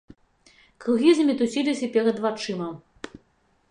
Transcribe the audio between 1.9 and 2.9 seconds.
перад вачыма.